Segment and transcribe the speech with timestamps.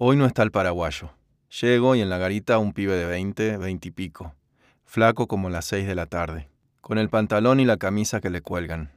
[0.00, 1.10] Hoy no está el paraguayo.
[1.60, 4.32] Llego y en la garita un pibe de 20, 20 y pico,
[4.84, 6.48] flaco como las 6 de la tarde,
[6.80, 8.92] con el pantalón y la camisa que le cuelgan.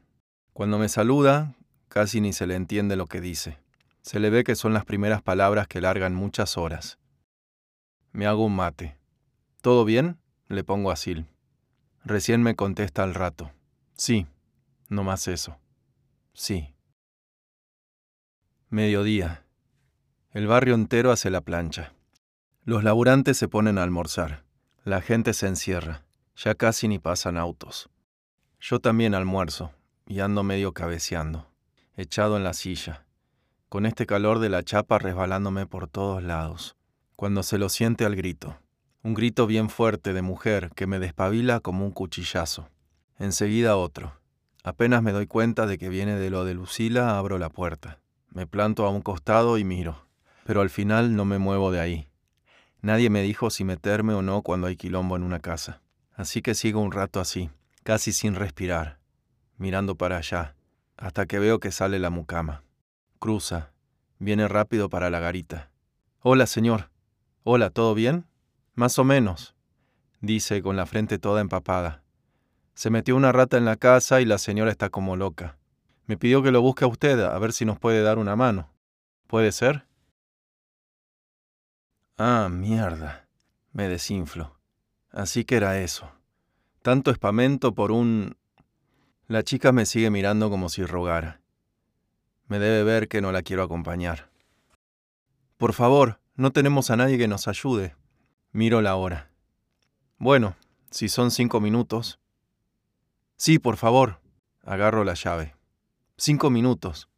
[0.53, 1.55] Cuando me saluda,
[1.87, 3.57] casi ni se le entiende lo que dice.
[4.03, 6.99] Se le ve que son las primeras palabras que largan muchas horas.
[8.11, 8.95] Me hago un mate.
[9.63, 10.19] ¿Todo bien?
[10.49, 11.25] Le pongo a Sil.
[12.05, 13.51] Recién me contesta al rato.
[13.95, 14.27] Sí,
[14.87, 15.57] no más eso.
[16.33, 16.75] Sí.
[18.69, 19.47] Mediodía.
[20.33, 21.91] El barrio entero hace la plancha.
[22.63, 24.45] Los laburantes se ponen a almorzar.
[24.85, 26.05] La gente se encierra.
[26.37, 27.89] Ya casi ni pasan autos.
[28.61, 29.71] Yo también almuerzo
[30.07, 31.47] y ando medio cabeceando,
[31.97, 33.05] echado en la silla,
[33.67, 36.77] con este calor de la chapa resbalándome por todos lados.
[37.17, 38.57] Cuando se lo siente al grito.
[39.03, 42.69] Un grito bien fuerte de mujer que me despabila como un cuchillazo.
[43.19, 44.13] Enseguida otro.
[44.63, 47.99] Apenas me doy cuenta de que viene de lo de Lucila, abro la puerta.
[48.29, 50.09] Me planto a un costado y miro.
[50.45, 52.07] Pero al final no me muevo de ahí.
[52.81, 55.81] Nadie me dijo si meterme o no cuando hay quilombo en una casa.
[56.13, 57.49] Así que sigo un rato así,
[57.83, 58.99] casi sin respirar,
[59.57, 60.55] mirando para allá,
[60.97, 62.63] hasta que veo que sale la mucama.
[63.19, 63.71] Cruza,
[64.19, 65.69] viene rápido para la garita.
[66.21, 66.91] Hola, señor.
[67.43, 68.25] Hola, ¿todo bien?
[68.73, 69.55] Más o menos,
[70.21, 72.03] dice con la frente toda empapada.
[72.73, 75.57] Se metió una rata en la casa y la señora está como loca.
[76.05, 78.71] Me pidió que lo busque a usted, a ver si nos puede dar una mano.
[79.27, 79.85] ¿Puede ser?
[82.17, 83.27] Ah, mierda.
[83.73, 84.57] Me desinflo.
[85.11, 86.11] Así que era eso.
[86.81, 88.37] Tanto espamento por un...
[89.27, 91.41] La chica me sigue mirando como si rogara.
[92.47, 94.29] Me debe ver que no la quiero acompañar.
[95.57, 97.95] Por favor, no tenemos a nadie que nos ayude.
[98.51, 99.31] Miro la hora.
[100.17, 100.55] Bueno,
[100.89, 102.19] si son cinco minutos.
[103.37, 104.19] Sí, por favor.
[104.63, 105.55] Agarro la llave.
[106.17, 107.09] Cinco minutos,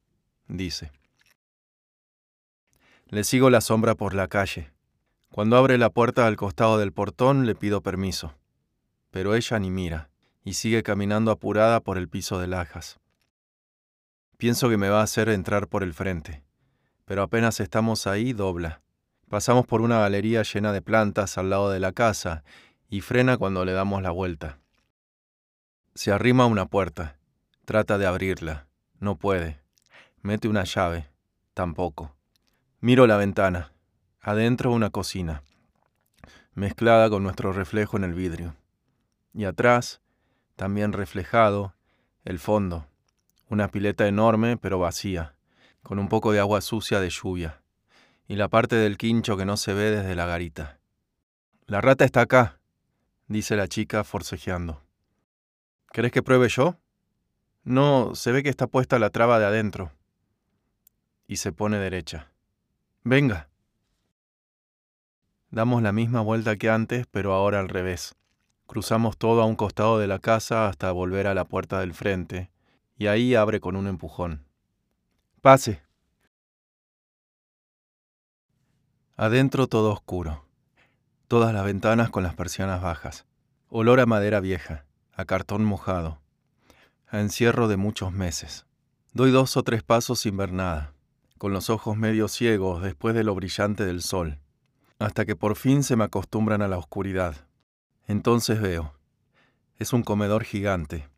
[0.47, 0.91] dice.
[3.07, 4.72] Le sigo la sombra por la calle.
[5.33, 8.35] Cuando abre la puerta al costado del portón le pido permiso,
[9.09, 10.11] pero ella ni mira
[10.43, 12.99] y sigue caminando apurada por el piso de lajas.
[14.37, 16.43] Pienso que me va a hacer entrar por el frente,
[17.05, 18.83] pero apenas estamos ahí dobla.
[19.27, 22.43] Pasamos por una galería llena de plantas al lado de la casa
[22.87, 24.59] y frena cuando le damos la vuelta.
[25.95, 27.17] Se arrima a una puerta,
[27.65, 28.67] trata de abrirla,
[28.99, 29.59] no puede.
[30.21, 31.09] Mete una llave,
[31.55, 32.15] tampoco.
[32.81, 33.72] Miro la ventana,
[34.25, 35.43] Adentro una cocina,
[36.53, 38.55] mezclada con nuestro reflejo en el vidrio.
[39.33, 39.99] Y atrás,
[40.55, 41.75] también reflejado,
[42.23, 42.87] el fondo,
[43.49, 45.35] una pileta enorme pero vacía,
[45.81, 47.61] con un poco de agua sucia de lluvia,
[48.25, 50.79] y la parte del quincho que no se ve desde la garita.
[51.65, 52.61] La rata está acá,
[53.27, 54.81] dice la chica forcejeando.
[55.91, 56.77] ¿Querés que pruebe yo?
[57.65, 59.91] No, se ve que está puesta la traba de adentro.
[61.27, 62.31] Y se pone derecha.
[63.03, 63.49] Venga.
[65.53, 68.15] Damos la misma vuelta que antes, pero ahora al revés.
[68.65, 72.49] Cruzamos todo a un costado de la casa hasta volver a la puerta del frente,
[72.97, 74.47] y ahí abre con un empujón.
[75.41, 75.83] Pase.
[79.15, 80.43] Adentro todo oscuro.
[81.27, 83.27] Todas las ventanas con las persianas bajas.
[83.69, 86.19] Olor a madera vieja, a cartón mojado,
[87.05, 88.65] a encierro de muchos meses.
[89.11, 90.95] Doy dos o tres pasos sin ver nada,
[91.37, 94.39] con los ojos medio ciegos después de lo brillante del sol
[94.99, 97.47] hasta que por fin se me acostumbran a la oscuridad.
[98.07, 98.93] Entonces veo.
[99.77, 101.09] Es un comedor gigante,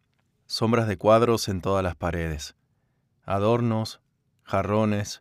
[0.45, 2.55] sombras de cuadros en todas las paredes,
[3.23, 4.01] adornos,
[4.43, 5.19] jarrones,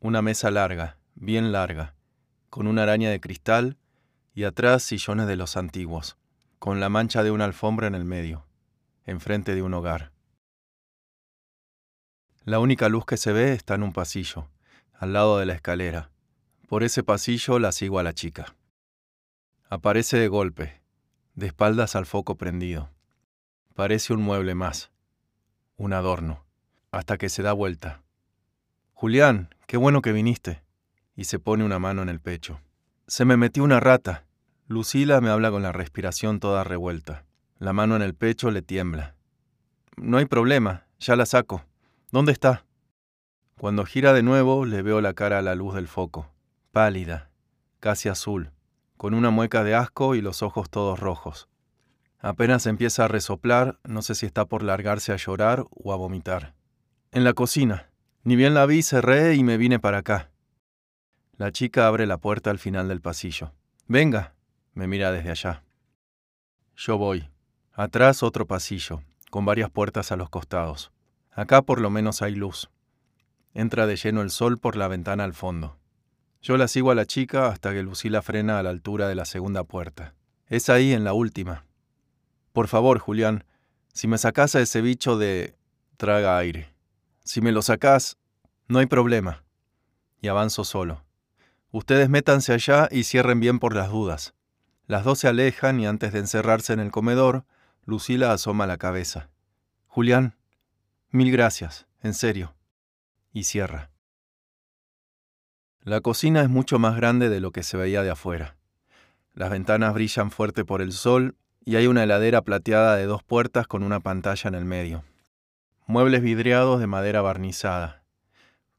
[0.00, 1.94] una mesa larga, bien larga,
[2.50, 3.78] con una araña de cristal
[4.34, 6.16] y atrás sillones de los antiguos,
[6.58, 8.46] con la mancha de una alfombra en el medio,
[9.06, 10.12] enfrente de un hogar.
[12.44, 14.48] La única luz que se ve está en un pasillo,
[14.94, 16.10] al lado de la escalera,
[16.68, 18.54] por ese pasillo la sigo a la chica.
[19.70, 20.82] Aparece de golpe,
[21.34, 22.90] de espaldas al foco prendido.
[23.74, 24.90] Parece un mueble más,
[25.78, 26.44] un adorno,
[26.90, 28.02] hasta que se da vuelta.
[28.92, 30.62] Julián, qué bueno que viniste.
[31.16, 32.60] Y se pone una mano en el pecho.
[33.06, 34.26] Se me metió una rata.
[34.66, 37.24] Lucila me habla con la respiración toda revuelta.
[37.58, 39.16] La mano en el pecho le tiembla.
[39.96, 41.64] No hay problema, ya la saco.
[42.12, 42.66] ¿Dónde está?
[43.58, 46.30] Cuando gira de nuevo le veo la cara a la luz del foco
[46.78, 47.28] pálida,
[47.80, 48.52] casi azul,
[48.96, 51.48] con una mueca de asco y los ojos todos rojos.
[52.20, 56.54] Apenas empieza a resoplar, no sé si está por largarse a llorar o a vomitar.
[57.10, 57.90] En la cocina.
[58.22, 60.30] Ni bien la vi, cerré y me vine para acá.
[61.36, 63.52] La chica abre la puerta al final del pasillo.
[63.88, 64.36] Venga,
[64.72, 65.64] me mira desde allá.
[66.76, 67.28] Yo voy.
[67.72, 69.02] Atrás otro pasillo,
[69.32, 70.92] con varias puertas a los costados.
[71.32, 72.70] Acá por lo menos hay luz.
[73.52, 75.76] Entra de lleno el sol por la ventana al fondo.
[76.40, 79.24] Yo la sigo a la chica hasta que Lucila frena a la altura de la
[79.24, 80.14] segunda puerta.
[80.46, 81.66] Es ahí en la última.
[82.52, 83.44] Por favor, Julián,
[83.92, 85.54] si me sacás a ese bicho de...
[85.96, 86.72] traga aire.
[87.24, 88.16] Si me lo sacás,
[88.68, 89.44] no hay problema.
[90.20, 91.04] Y avanzo solo.
[91.70, 94.34] Ustedes métanse allá y cierren bien por las dudas.
[94.86, 97.44] Las dos se alejan y antes de encerrarse en el comedor,
[97.84, 99.28] Lucila asoma la cabeza.
[99.86, 100.36] Julián,
[101.10, 102.54] mil gracias, en serio.
[103.32, 103.90] Y cierra.
[105.88, 108.58] La cocina es mucho más grande de lo que se veía de afuera.
[109.32, 113.66] Las ventanas brillan fuerte por el sol y hay una heladera plateada de dos puertas
[113.66, 115.02] con una pantalla en el medio.
[115.86, 118.02] Muebles vidriados de madera barnizada.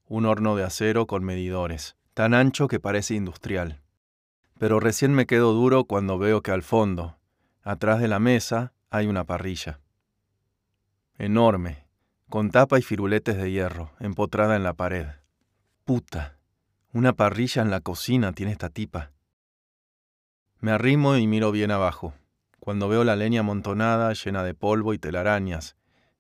[0.06, 3.82] Un horno de acero con medidores, tan ancho que parece industrial.
[4.60, 7.18] Pero recién me quedo duro cuando veo que al fondo,
[7.64, 9.80] atrás de la mesa, hay una parrilla.
[11.18, 11.88] Enorme,
[12.30, 15.08] con tapa y firuletes de hierro, empotrada en la pared.
[15.86, 16.39] Puta,
[16.92, 19.12] una parrilla en la cocina tiene esta tipa.
[20.60, 22.16] Me arrimo y miro bien abajo,
[22.60, 25.76] cuando veo la leña amontonada llena de polvo y telarañas,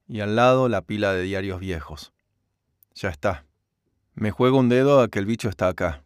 [0.07, 2.13] y al lado la pila de diarios viejos.
[2.93, 3.45] Ya está.
[4.13, 6.03] Me juego un dedo a que el bicho está acá.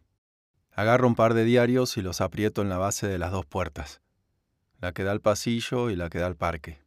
[0.72, 4.00] Agarro un par de diarios y los aprieto en la base de las dos puertas,
[4.80, 6.82] la que da al pasillo y la que da al parque.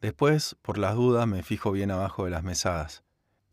[0.00, 3.04] Después, por las dudas, me fijo bien abajo de las mesadas.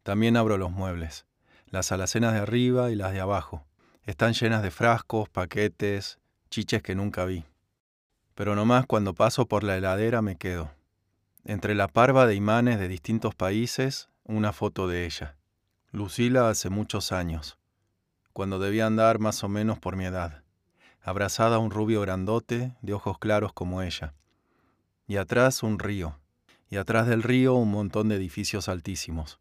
[0.04, 1.26] También abro los muebles.
[1.72, 3.66] Las alacenas de arriba y las de abajo.
[4.04, 6.20] Están llenas de frascos, paquetes,
[6.50, 7.46] chiches que nunca vi.
[8.36, 10.70] Pero nomás cuando paso por la heladera me quedo.
[11.46, 15.38] Entre la parva de imanes de distintos países, una foto de ella.
[15.94, 17.58] Lucila hace muchos años,
[18.34, 20.44] cuando debía andar más o menos por mi edad,
[21.02, 24.14] abrazada a un rubio grandote de ojos claros como ella.
[25.08, 26.20] Y atrás un río,
[26.70, 29.41] y atrás del río un montón de edificios altísimos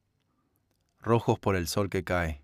[1.00, 2.43] rojos por el sol que cae.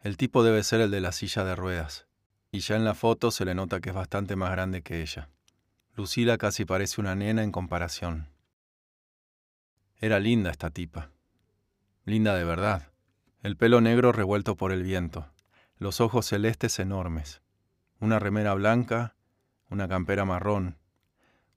[0.00, 2.06] El tipo debe ser el de la silla de ruedas,
[2.50, 5.28] y ya en la foto se le nota que es bastante más grande que ella.
[5.94, 8.28] Lucila casi parece una nena en comparación.
[9.98, 11.10] Era linda esta tipa.
[12.04, 12.90] Linda de verdad.
[13.42, 15.28] El pelo negro revuelto por el viento,
[15.76, 17.42] los ojos celestes enormes,
[17.98, 19.16] una remera blanca,
[19.68, 20.78] una campera marrón,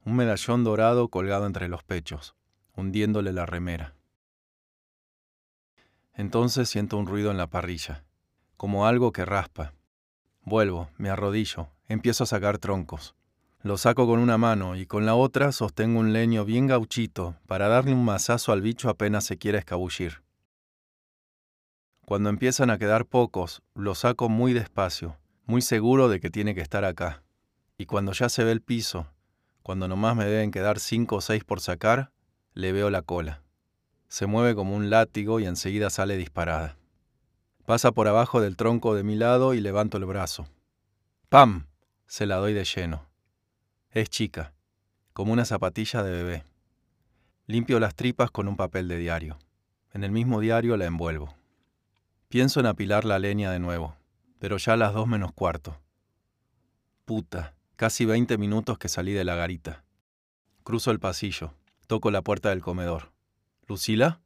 [0.04, 2.36] un medallón dorado colgado entre los pechos,
[2.76, 3.96] hundiéndole la remera.
[6.18, 8.06] Entonces siento un ruido en la parrilla,
[8.58, 9.74] como algo que raspa.
[10.44, 13.16] Vuelvo, me arrodillo, empiezo a sacar troncos.
[13.62, 17.68] Lo saco con una mano y con la otra sostengo un leño bien gauchito para
[17.68, 20.22] darle un mazazo al bicho apenas se quiera escabullir.
[22.06, 26.62] Cuando empiezan a quedar pocos, lo saco muy despacio, muy seguro de que tiene que
[26.62, 27.24] estar acá.
[27.78, 29.08] Y cuando ya se ve el piso,
[29.64, 32.12] cuando nomás me deben quedar cinco o seis por sacar,
[32.54, 33.42] le veo la cola.
[34.08, 36.78] Se mueve como un látigo y enseguida sale disparada.
[37.66, 40.48] Pasa por abajo del tronco de mi lado y levanto el brazo.
[41.30, 41.68] ¡Pam!
[42.06, 43.08] Se la doy de lleno.
[43.90, 44.54] Es chica,
[45.14, 46.44] como una zapatilla de bebé.
[47.48, 49.40] Limpio las tripas con un papel de diario.
[49.94, 51.34] En el mismo diario la envuelvo.
[52.28, 53.96] Pienso en apilar la leña de nuevo,
[54.40, 55.80] pero ya a las dos menos cuarto.
[57.06, 59.84] Puta, casi veinte minutos que salí de la garita.
[60.64, 61.54] Cruzo el pasillo,
[61.88, 63.15] toco la puerta del comedor.
[63.68, 64.22] ¿Lucila?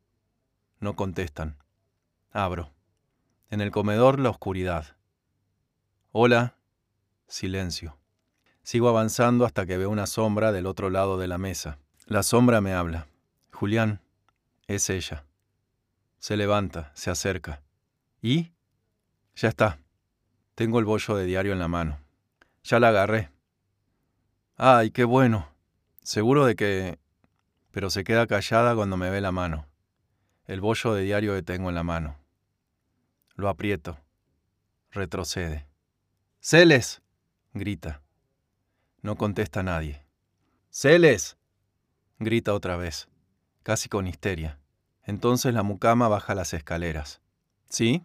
[0.79, 1.57] No contestan.
[2.31, 2.73] Abro.
[3.49, 4.97] En el comedor la oscuridad.
[6.11, 6.55] Hola.
[7.27, 7.97] Silencio.
[8.63, 11.79] Sigo avanzando hasta que veo una sombra del otro lado de la mesa.
[12.05, 13.07] La sombra me habla.
[13.53, 14.01] Julián.
[14.67, 15.25] Es ella.
[16.17, 17.61] Se levanta, se acerca.
[18.21, 18.51] ¿Y?
[19.35, 19.79] Ya está.
[20.55, 21.99] Tengo el bollo de diario en la mano.
[22.63, 23.31] Ya la agarré.
[24.57, 25.47] Ay, qué bueno.
[26.03, 26.99] Seguro de que
[27.71, 29.67] pero se queda callada cuando me ve la mano,
[30.45, 32.17] el bollo de diario que tengo en la mano.
[33.35, 33.97] Lo aprieto.
[34.91, 35.67] Retrocede.
[36.39, 37.01] ¡Celes!
[37.53, 38.01] grita.
[39.01, 40.03] No contesta nadie.
[40.69, 41.37] ¡Celes!
[42.17, 43.07] grita otra vez,
[43.63, 44.59] casi con histeria.
[45.03, 47.21] Entonces la mucama baja las escaleras.
[47.69, 48.03] ¿Sí?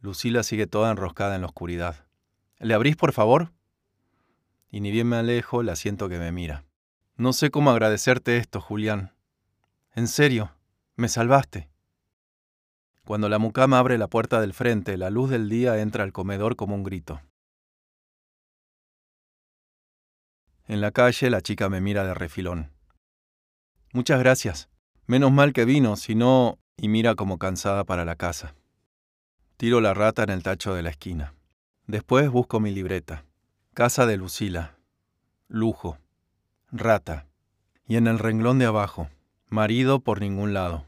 [0.00, 2.06] Lucila sigue toda enroscada en la oscuridad.
[2.58, 3.52] ¿Le abrís, por favor?
[4.70, 6.64] Y ni bien me alejo, la siento que me mira.
[7.16, 9.14] No sé cómo agradecerte esto, Julián.
[9.94, 10.52] En serio,
[10.96, 11.70] me salvaste.
[13.04, 16.56] Cuando la mucama abre la puerta del frente, la luz del día entra al comedor
[16.56, 17.20] como un grito.
[20.66, 22.72] En la calle la chica me mira de refilón.
[23.92, 24.68] Muchas gracias.
[25.06, 26.58] Menos mal que vino, si no...
[26.76, 28.56] y mira como cansada para la casa.
[29.56, 31.34] Tiro la rata en el tacho de la esquina.
[31.86, 33.24] Después busco mi libreta.
[33.72, 34.78] Casa de Lucila.
[35.46, 35.98] Lujo
[36.74, 37.26] rata.
[37.86, 39.08] Y en el renglón de abajo,
[39.48, 40.86] marido por ningún lado.